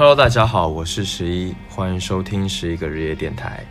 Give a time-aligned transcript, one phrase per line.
[0.00, 3.62] Hello，大家好，我是十一，欢迎收听十一个日夜电台。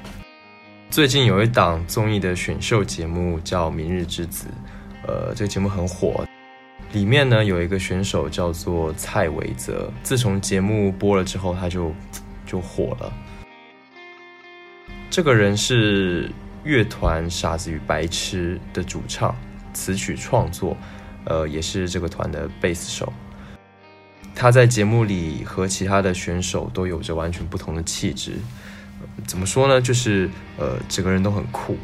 [0.91, 4.45] 最近有一档综艺的选秀节目叫《明日之子》，
[5.07, 6.23] 呃，这个节目很火。
[6.91, 11.91] 里面呢有一个选手叫做蔡维泽，自从节目播了之后，他就
[12.45, 13.11] 就火了。
[15.09, 16.31] 这个人是
[16.63, 19.35] 乐团傻子与白痴的主唱，
[19.73, 20.77] 词曲创作，
[21.25, 23.11] 呃，也是这个团的贝斯手。
[24.39, 28.37] 他在节目里和其他的选手都有着完全不同的气质，
[29.27, 29.81] 怎么说呢？
[29.81, 31.77] 就是呃，整个人都很酷。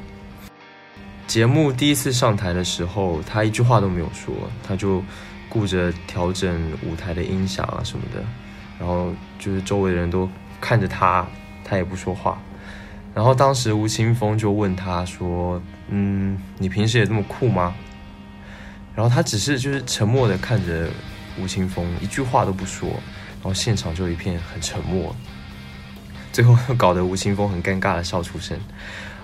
[1.28, 4.34] 节目第一次上台的时候，他一句话都没有说，
[4.66, 5.04] 他就
[5.50, 8.24] 顾着调整舞台的音响啊什么的，
[8.80, 10.30] 然后就是周围的人都
[10.62, 11.28] 看着他，
[11.66, 12.42] 他也不说话。
[13.14, 17.76] 然后当时吴青峰就问他说：“嗯，你平时也这么酷吗？”
[18.96, 20.90] 然后他只是就是沉默的看着。
[21.40, 25.16] 吴青峰一句话都不说，然后现场就一片很沉默，
[26.32, 28.58] 最后搞得吴青峰很尴尬的笑出声。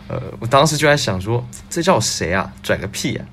[0.07, 2.51] 呃，我当时就在想说，这叫谁啊？
[2.61, 3.25] 拽个屁啊！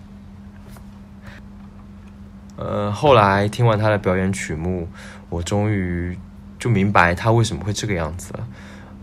[2.57, 4.89] 呃，后来听完他的表演曲目，
[5.29, 6.17] 我终于
[6.59, 8.49] 就明白他为什么会这个样子了。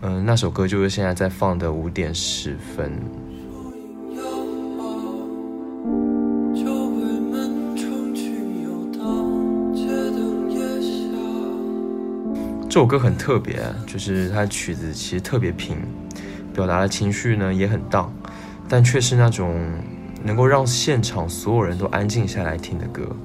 [0.02, 3.25] 嗯，那首歌就是现在在放的五点十分。
[12.76, 15.78] 这首歌很特别，就是它的曲子其实特别平，
[16.52, 18.12] 表达的情绪呢也很荡，
[18.68, 19.58] 但却是那种
[20.22, 23.16] 能够让现场所有人都安静下来听的歌。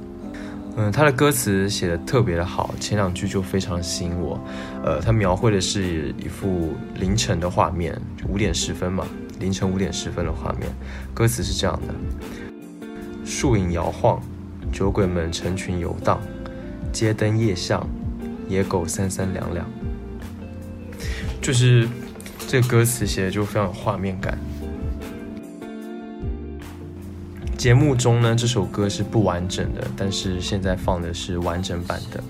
[0.77, 4.39] 嗯，它的歌词写的特别的好，前两句就非常吸引我。
[4.85, 7.93] 呃，它描绘的是一幅凌晨的画面，
[8.29, 9.05] 五点十分嘛，
[9.41, 10.69] 凌晨五点十分的画面。
[11.13, 11.93] 歌词是这样的：
[13.25, 14.17] 树影摇晃，
[14.71, 16.21] 酒鬼们成群游荡，
[16.93, 17.85] 街灯夜巷。
[18.51, 19.65] 野狗三三两两，
[21.41, 21.87] 就是
[22.49, 24.37] 这个歌词写的就非常有画面感。
[27.57, 32.21] 节目中呢，这首歌是不完整的，但是现在放的是完整版的。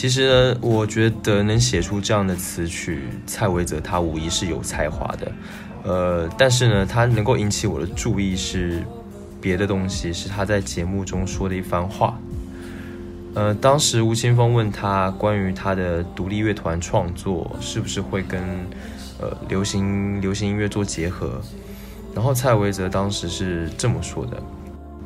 [0.00, 5.30] 其实呢，我觉得能写出这样的词曲，蔡维泽他无疑是有才华的。
[5.82, 8.82] 呃，但是呢，他能够引起我的注意是
[9.42, 12.18] 别的东西，是他在节目中说的一番话。
[13.34, 18.40] 呃，当时吴青峰问他关于他的独立乐团创作是不是会跟
[19.20, 21.42] 呃流行流行音乐做结合，
[22.14, 24.42] 然后蔡维泽当时是这么说的：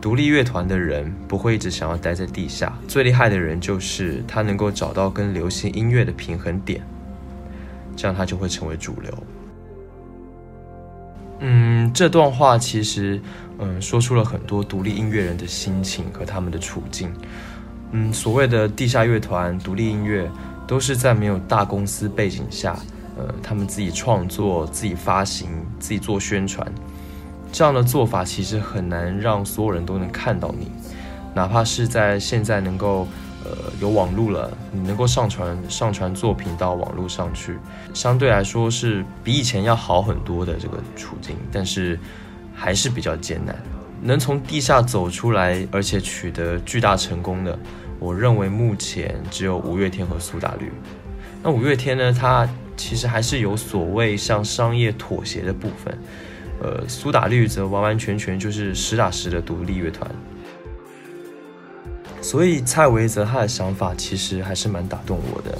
[0.04, 6.82] 独立乐团的人不会一直想要待在地下，最厉害的人就是他能够找到跟流行音乐的平衡点，
[7.96, 9.10] 这样他就会成为主流。
[11.38, 13.18] 嗯，这段话其实，
[13.58, 17.10] 嗯，说出了很多独立音乐人的心情和他们的处境。
[17.92, 20.30] 嗯，所谓的地下乐团、独立音乐，
[20.66, 22.78] 都是在没有大公司背景下，
[23.16, 25.48] 呃，他们自己创作、自己发行、
[25.80, 26.70] 自己做宣传，
[27.54, 30.68] 这样的做法其实很难让所有人都能看到你，
[31.32, 33.06] 哪怕是在现在能够。
[33.46, 37.58] 呃，有网络了，你能够上传上传作品到网络上去，
[37.92, 42.00] 相对来说是比以前要好很多的这个处境，但是
[42.54, 43.54] 还是比较艰难。
[44.00, 47.58] 能从地下走出来，而且取得巨大成功的，
[47.98, 50.72] 我认为目前只有五月天和苏打绿。
[51.42, 52.10] 那五月天呢？
[52.10, 52.48] 它
[52.78, 55.94] 其实还是有所谓向商业妥协的部分。
[56.62, 60.10] 呃，苏打绿则完完全全就是实打实的独立乐团。
[62.20, 65.58] 所以蔡维泽他的想法其实还是蛮打动我的。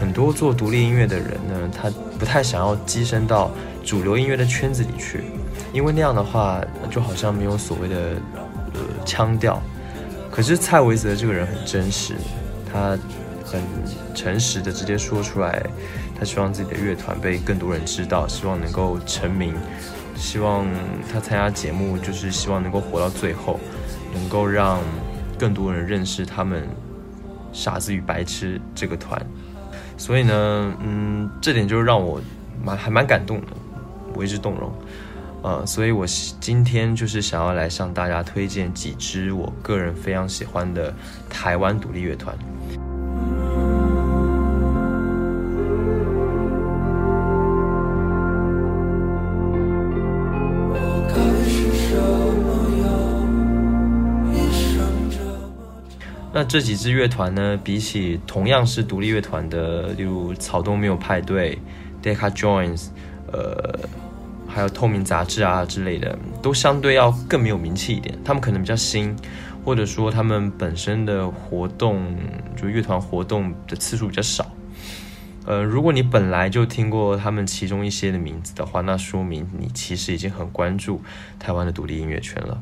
[0.00, 3.50] 很多做独立音乐的人呢，他不太想要跻身到
[3.84, 5.22] 主流音乐的圈子里去，
[5.72, 6.60] 因为那样的话
[6.90, 7.96] 就好像没有所谓的
[8.74, 9.60] 呃腔调。
[10.30, 12.14] 可是蔡维泽这个人很真实，
[12.72, 12.98] 他
[13.44, 13.62] 很
[14.14, 15.64] 诚实的直接说出来，
[16.18, 19.54] 他希望自己的乐团被更多人知道，希望能够成名，
[20.16, 20.66] 希望
[21.12, 23.60] 他参加节目就是希望能够活到最后，
[24.12, 24.80] 能够让。
[25.36, 26.62] 更多人认识他们
[27.52, 29.20] 《傻子与白痴》这个团，
[29.98, 32.20] 所以呢，嗯，这点就让我
[32.62, 33.48] 蛮还蛮感动的，
[34.14, 34.72] 为之动容。
[35.42, 36.06] 呃，所以我
[36.40, 40.94] 今天就是想要来向大家推荐几支我个人非常喜欢的
[41.28, 42.38] 台湾独立乐团。
[56.36, 61.56] 那这几支乐团呢，比起同样是独立乐团的，例如草东没有派对、
[62.02, 62.88] Deca Joins，
[63.32, 63.78] 呃，
[64.48, 68.18] 还有透明杂志啊之类的，都相对要更没有名气一点。
[68.24, 69.14] 他们可能比较新，
[69.64, 72.04] 或者说他们本身的活动，
[72.56, 74.50] 就乐团活动的次数比较少。
[75.46, 81.00] 呃，如果你本来就听过他们其中一些的名字的话，那说明你其实已经很关注
[81.38, 82.60] 台湾的独立音乐圈了。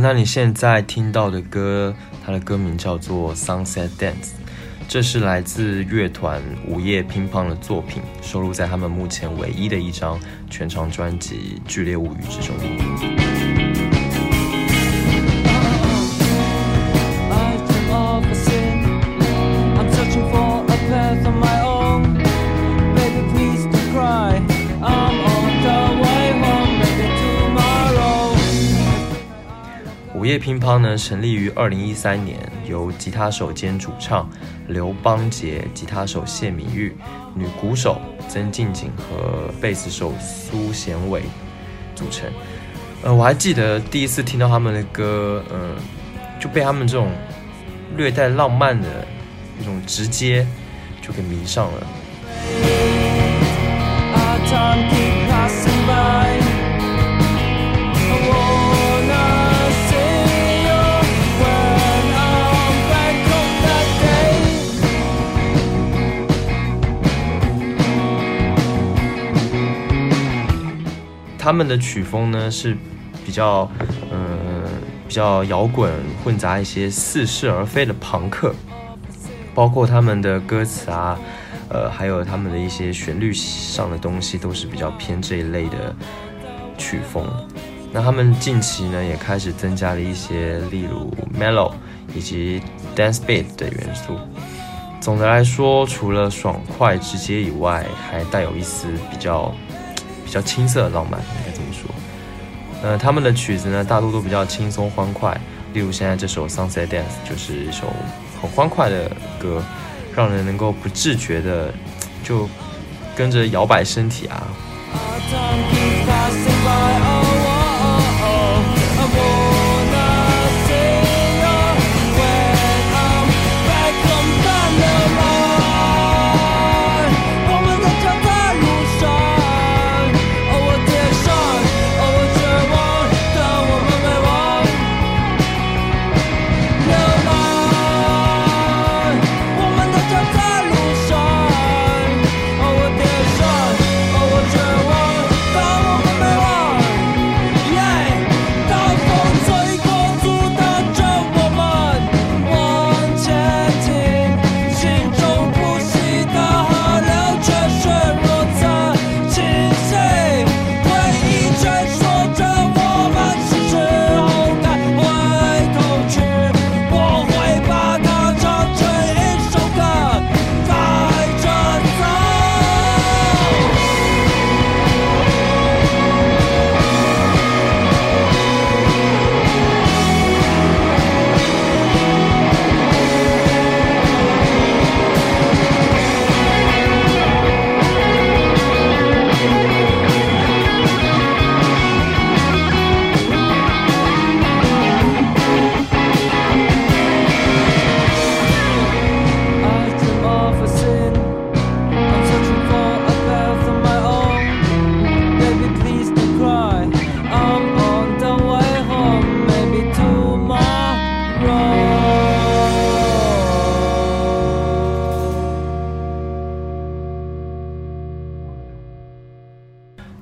[0.00, 1.92] 那你现在听到的歌，
[2.24, 4.12] 它的歌名叫做《Sunset Dance》，
[4.86, 10.18] 这是来自乐团午夜乒乓的作品，收录在他们目前唯一的一张
[10.48, 13.37] 全长专辑《剧烈物语》之中。
[30.38, 34.28] 乒乓呢，成立于二零一三年，由吉他手兼主唱
[34.66, 36.96] 刘邦杰、吉他手谢敏玉、
[37.34, 41.22] 女鼓手曾静静和贝斯手苏贤伟
[41.94, 42.30] 组成。
[43.02, 45.76] 呃，我还记得第一次听到他们的歌，嗯，
[46.40, 47.10] 就被他们这种
[47.96, 49.06] 略带浪漫的
[49.60, 50.46] 一种直接
[51.00, 51.86] 就给迷上了。
[71.48, 72.76] 他们的曲风呢是
[73.24, 73.66] 比较，
[74.12, 74.66] 嗯，
[75.08, 75.90] 比较摇滚，
[76.22, 78.54] 混杂一些似是而非的朋克，
[79.54, 81.18] 包括他们的歌词啊，
[81.70, 85.96] 呃，还有他们的一些旋律上的东西都是比较偏这一类的
[86.76, 87.26] 曲风。
[87.94, 91.10] 那他们近期呢也开始增加了一些，例如
[91.40, 91.72] mellow
[92.14, 92.60] 以及
[92.94, 94.18] dance beat 的元素。
[95.00, 99.50] 总的来说，除了爽快直接以外，还带有一丝比较。
[100.28, 101.90] 比较青涩的浪漫，应该这么说。
[102.82, 105.34] 呃，他们的曲子呢，大多都比较轻松欢快。
[105.72, 107.90] 例如现在这首《Sunset Dance》就是一首
[108.38, 109.64] 很欢快的歌，
[110.14, 111.72] 让人能够不自觉的
[112.22, 112.46] 就
[113.16, 114.46] 跟着摇摆身体啊。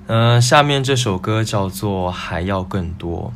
[0.08, 3.32] 嗯下面这首歌叫做《还要更多》。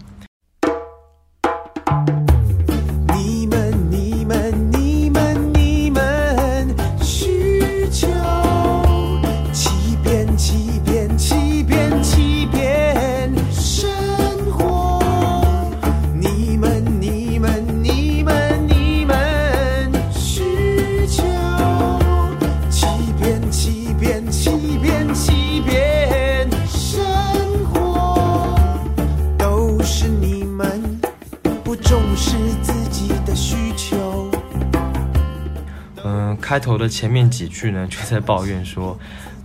[36.81, 38.99] 的前面几句呢，就在抱怨说，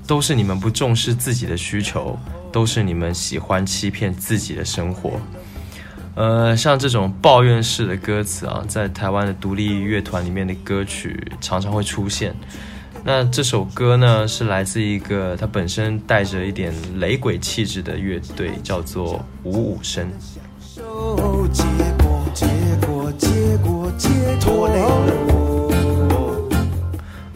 [0.08, 2.18] 都是你们不重视自己的需求，
[2.52, 5.20] 都是你们喜欢欺骗自己的生活。
[6.16, 12.34] 呃，像这种抱怨式的歌词啊，在台湾的独立乐团里面的歌曲常常会出现。
[13.04, 20.10] 那这首歌呢，是来自一个它本身带着一点雷鬼气质的乐队，叫做五五声。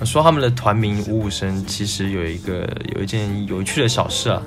[0.05, 4.41] 说他们的团名五五声，其实有一个有一件有趣的小事啊。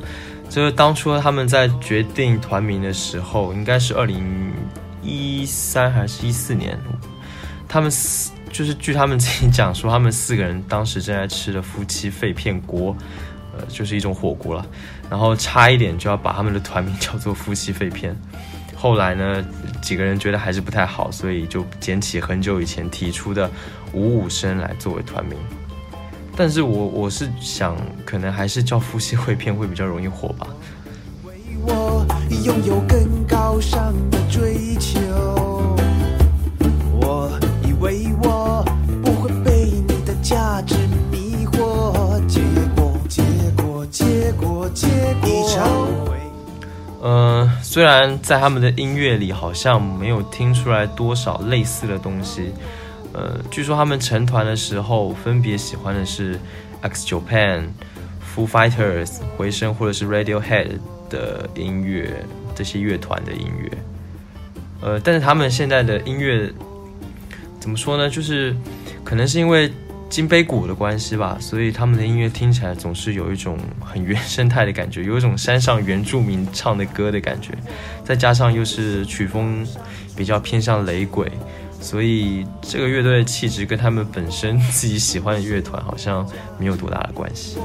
[0.49, 4.53] 就是当初他们在决定团名的时候，应该是二零
[5.03, 6.79] 一三还是一四年，
[7.67, 12.95] 他们四就是据他们自己讲说，他们四个人当时正在吃的夫妻肺片锅，
[13.57, 14.67] 呃，就是一种火锅了，
[15.09, 18.15] 然后差一点就要把他们的团名叫做夫妻肺片，
[18.83, 19.41] 后来呢，
[19.81, 23.49] 几个人觉得还是不太好，所以就捡起很久以前提出的
[23.93, 25.39] 五五声来作为团名。
[26.37, 30.49] 但是我我是想，可能还是叫夫妻会片会比较容易火吧
[31.23, 32.05] 为我
[32.45, 34.99] 拥有更高尚的追求
[37.01, 37.31] 我
[37.65, 38.65] 以为我
[39.01, 40.75] 不会被你的价值
[41.09, 42.41] 迷惑结
[42.75, 43.23] 果结
[43.57, 44.89] 果结果结
[45.21, 45.33] 果。
[47.05, 52.53] 嗯，虽然在他们的音乐里好像没有听出来多少类似的东西。
[53.15, 56.39] 呃，据说他们成团的时候，分别喜欢的是
[56.83, 57.69] X Japan、
[58.37, 60.69] Foo Fighters、回声或者是 Radiohead
[61.09, 62.23] 的音乐，
[62.55, 63.71] 这些乐团的音乐。
[64.83, 66.53] 呃，但是他们现在的音乐
[67.59, 68.11] 怎么说呢？
[68.11, 68.55] 就是
[69.03, 69.73] 可能是因为
[70.13, 77.55] 金杯谷的关系吧，所以他们的音乐听起来总是有一种很原生态的感觉，有一种山上原住民唱的歌的感觉，
[78.05, 79.67] 再加上又是曲风
[80.15, 81.33] 比较偏向雷鬼。
[81.81, 86.29] 所以这个乐队的气质跟他们本身自己喜欢的乐团好像
[86.59, 87.57] 没有多大的关系。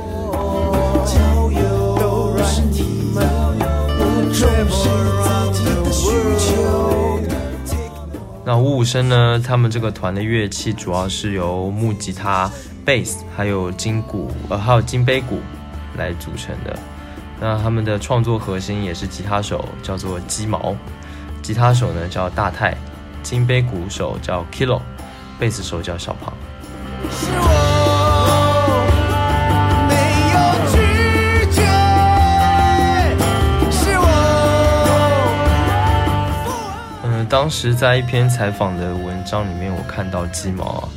[8.48, 9.44] 那五五声呢？
[9.46, 12.50] 他们这个团的乐器主要是由木吉他、
[12.86, 15.42] 贝斯，还有金鼓，呃，还有金杯鼓
[15.98, 16.80] 来组成的。
[17.42, 20.74] 那他们的创作核心也是吉他手，叫做鸡毛；
[21.42, 22.74] 吉他手呢叫大太。
[23.22, 24.80] 金杯鼓手叫 Kilo，
[25.38, 26.34] 贝斯手叫小胖，
[37.38, 40.90] 当时在一篇采访的文章里面，我看到鸡毛，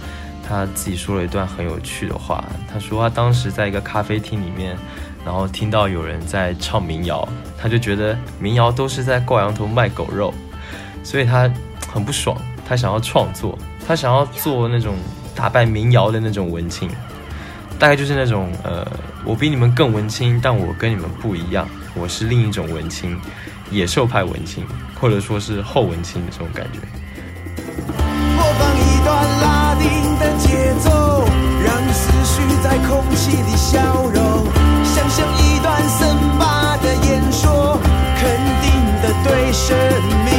[0.43, 2.43] 他自己说了一段很有趣的话。
[2.73, 4.75] 他说他当时在一个咖啡厅里面，
[5.23, 7.29] 然后听到有人在唱民谣，
[7.59, 10.33] 他就觉得民谣都是在挂羊头卖狗肉，
[11.05, 11.49] 所以他。
[11.93, 14.95] 很不爽，他想要创作，他想要做那种
[15.35, 16.89] 打败民谣的那种文青，
[17.81, 18.87] 大概就是那种呃，
[19.25, 23.19] 我比你们更文青，但我跟你们不一样，我是另一种文青，
[23.71, 24.67] 野兽派文青，
[25.01, 26.81] 或者说是后文青的这种感觉。
[28.37, 31.25] 播放一段拉丁的节奏，
[31.65, 33.79] 让思绪在空气里消
[34.13, 34.47] 融，
[34.85, 37.79] 想象一段森巴的演说，
[38.19, 38.23] 肯
[38.63, 38.73] 定
[39.03, 39.77] 的对生
[40.25, 40.31] 命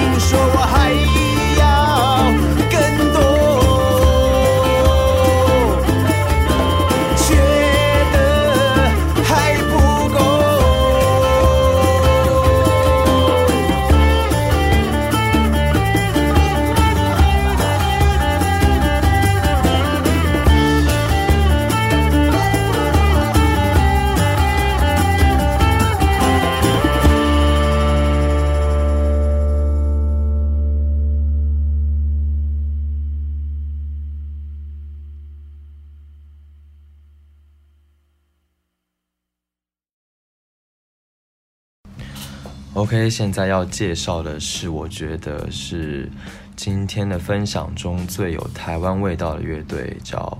[42.91, 46.11] OK，现在要介绍的是，我觉得是
[46.57, 50.37] 今天的分享中最有台湾味道的乐队，叫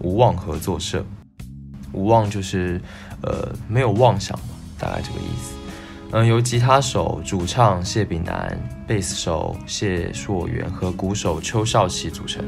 [0.00, 1.02] 无望合作社。
[1.94, 2.78] 无望就是
[3.22, 5.54] 呃没有妄想嘛，大概这个意思。
[6.10, 8.54] 嗯，由吉他手、主唱谢炳南、
[8.86, 12.44] 贝斯手谢硕元和鼓手邱少奇组成。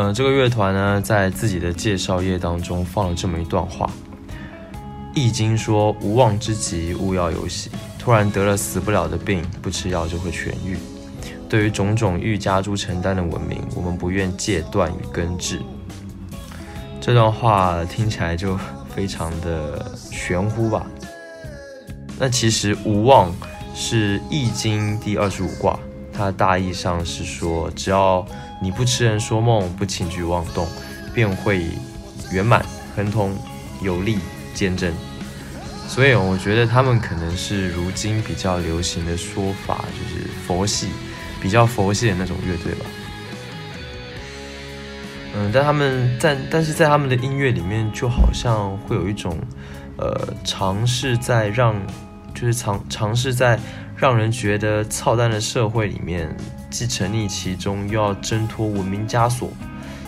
[0.00, 3.84] 嗯，这个乐团呢，在自己的介绍页当中放了这么一段话，
[5.12, 7.68] 《易经》说：“无妄之疾，勿要有喜。
[7.98, 10.78] 突然得了死不了的病，不吃药就会痊愈。
[11.48, 15.60] 对于种种欲加诸承担的文明，我们不愿戒断与根治。”
[17.02, 18.56] 这段话听起来就
[18.94, 20.86] 非常的玄乎吧？
[22.20, 23.34] 那其实无妄
[23.74, 25.76] 是《易经》第二十五卦。
[26.18, 28.26] 它大意上是说，只要
[28.60, 30.66] 你不痴人说梦，不轻举妄动，
[31.14, 31.64] 便会
[32.32, 33.32] 圆满、亨通、
[33.80, 34.18] 有力、
[34.52, 34.92] 坚贞。
[35.86, 40.88] 所以我觉得他们可能是如今比较流行的说法，就是佛系，
[41.40, 42.84] 比较佛系的那种乐队吧。
[45.36, 49.38] 嗯，但他们在，但是在他们的音乐里面，就好像会有一种，
[49.96, 51.74] 呃，尝试在让，
[52.34, 53.58] 就是尝尝试在
[53.96, 56.28] 让人觉得操蛋的社会里面，
[56.70, 59.50] 既沉溺其中，又要挣脱文明枷锁，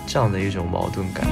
[0.07, 1.27] 这样的一种矛盾感。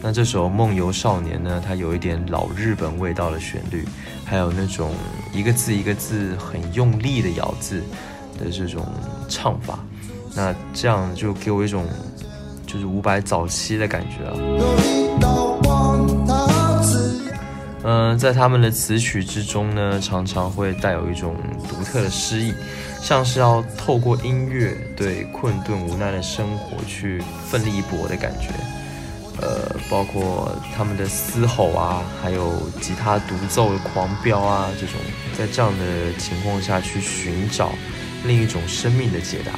[0.00, 1.62] 那这首《梦游少年》呢？
[1.66, 3.86] 它有一点老日本味道的旋律，
[4.22, 4.94] 还有那种
[5.32, 7.82] 一个字一个字很用力的咬字
[8.38, 8.86] 的这种
[9.30, 9.78] 唱法，
[10.36, 11.86] 那这样就给我一种
[12.66, 15.03] 就是伍佰早期的感觉啊。
[17.86, 21.36] 嗯，在他们的词曲之中呢，常常会带有一种
[21.68, 22.54] 独特的诗意，
[23.02, 28.48] 像是要透过音乐对困顿无奈的生活去奋力一搏的感觉。
[29.42, 34.94] 呃，包括他们的嘶吼啊，还有吉他独奏的狂飙啊，这种
[35.36, 37.72] 在这样的情况下去寻找
[38.24, 39.52] 另一种生命的解答。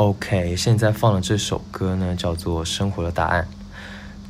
[0.00, 3.42] OK，现在放的这首歌呢，叫做《生活的答案》，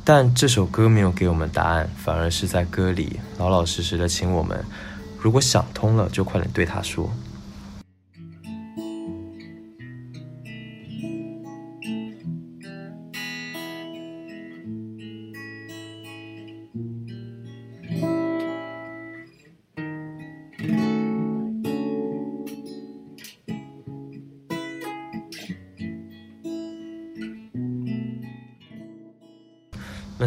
[0.03, 4.65] 但这首歌没有给我们答案，反而是在歌里老老实实的请我们，
[5.17, 7.09] 如果想通了，就快点对他说。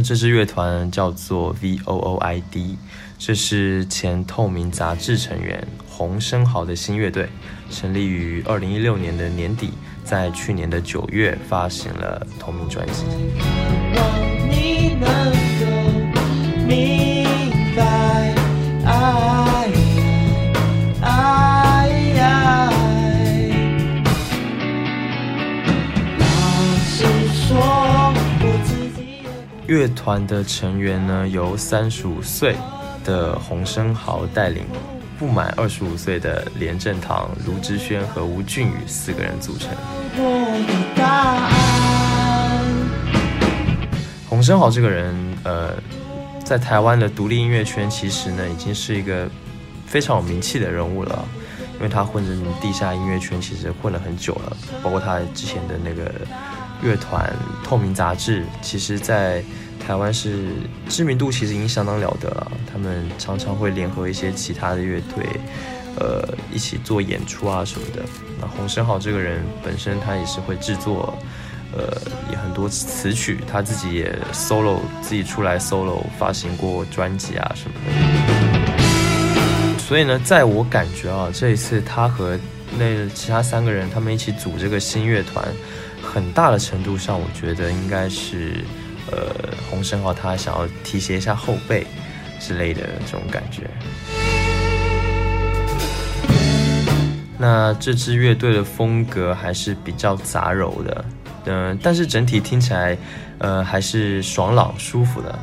[0.04, 2.76] 这支乐团叫做 V O O I D，
[3.18, 7.26] 这是前透明杂志成员洪生豪的新乐队，
[7.70, 9.70] 成立于二零一六年的年底，
[10.04, 13.04] 在去年的九月发行了同名专辑。
[14.50, 15.66] 你能够
[16.68, 17.13] 明
[29.74, 32.54] 乐团的成员呢，由三十五岁
[33.02, 34.64] 的洪生豪带领，
[35.18, 39.70] 不满二十五岁的连正堂、卢志轩和吴俊宇四个人组成。
[44.28, 45.74] 洪生豪这个人，呃，
[46.44, 49.28] 在台湾的独立音乐圈，其实呢，已经是一个
[49.86, 51.24] 非常有名气的人物了，
[51.78, 56.08] 因为他混着地下音乐圈，其实混了很久了，包括他之前的那个。
[56.82, 57.32] 乐团
[57.62, 59.42] 透明杂志，其实在
[59.78, 60.48] 台湾是
[60.88, 62.52] 知名度其实已经相当了得了。
[62.72, 65.24] 他们常常会联合一些其他的乐队，
[65.98, 68.02] 呃，一起做演出啊什么的。
[68.40, 71.16] 那洪生豪这个人本身他也是会制作
[71.76, 71.96] 呃，
[72.30, 77.90] 也很多词曲，他自己也 solo 自己出来 solo 发行过专辑啊什么的。
[79.78, 82.38] 所以呢，在我感觉啊，这一次他和
[82.78, 85.46] 那其他三个人他们一起组这个新乐团，
[86.02, 88.64] 很大的程度上，我觉得应该是
[89.14, 91.86] 呃，洪生豪他想要提携一下后辈
[92.40, 93.70] 之类的这种感觉。
[97.38, 101.04] 那这支乐队的风格还是比较杂糅的。
[101.46, 102.96] 嗯，但是整体听起来，
[103.38, 105.38] 呃，还是爽朗舒服的。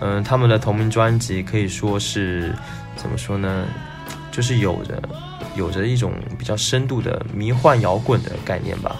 [0.00, 2.54] 嗯，他们的同名专辑可以说是
[2.96, 3.66] 怎么说呢？
[4.30, 5.02] 就是有着
[5.56, 8.96] 有着一种比较深度的迷幻摇滚的概念吧。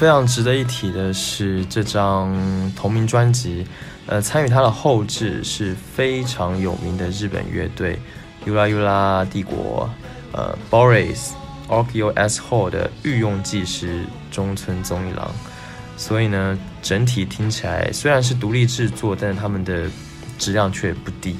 [0.00, 2.34] 非常值得一提的是，这张
[2.74, 3.66] 同名专辑，
[4.06, 7.98] 呃，参与它的后制是非常有名的日本乐队
[8.46, 9.90] Ula Ula 帝国，
[10.32, 11.32] 呃，Boris
[11.68, 15.30] Orkyo S Hall 的御用技师中村宗一郎。
[15.98, 19.84] 所以呢，整体听起来虽然是独立制作，但是他们的
[20.38, 21.36] 质量却不低。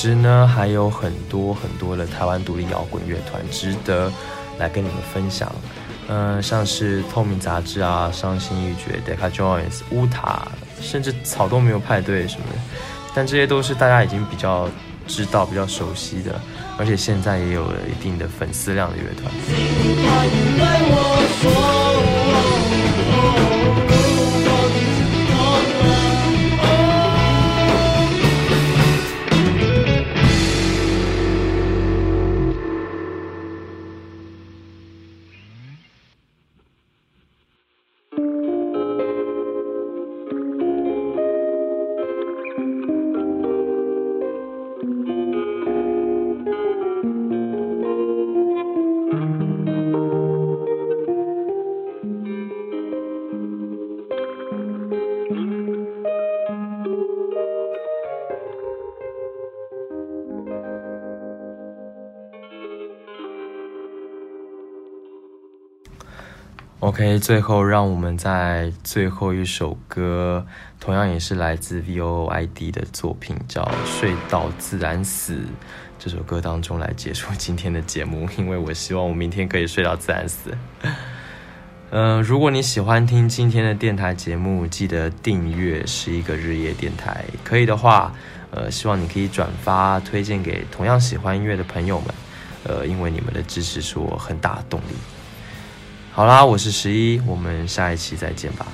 [0.00, 4.10] 其实呢，还有很多很多的台湾独立摇滚乐团值得
[4.58, 5.54] 来跟你们分享。
[6.08, 10.48] 嗯，像是透明杂志啊、伤心欲绝、Deca Joins、乌塔，
[10.80, 12.58] 甚至草东没有派对什么的。
[13.14, 14.70] 但这些都是大家已经比较
[15.06, 16.40] 知道、比较熟悉的，
[16.78, 19.30] 而且现在也有了一定的粉丝量的乐团。
[67.00, 70.46] OK，最后让我们在最后一首歌，
[70.78, 75.36] 同样也是来自 VOID 的作品，叫《睡到自然死》
[75.98, 80.50] 这首歌当中来结束今天的节目，因为我希望我明天可以睡到自然死。
[81.88, 88.12] 嗯， 如果你喜欢听今天的电台节目，记得订阅是一个日夜电台，可以的话，
[88.50, 92.14] 呃，希望你可以转发推荐给同样喜欢音乐的朋友们，
[92.64, 94.94] 呃，因为你们的支持是我很大的动力。
[96.20, 98.66] 好啦，我是十一，我们下一期再见吧。